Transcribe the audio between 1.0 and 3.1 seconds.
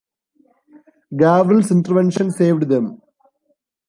Gavril's intervention saved them.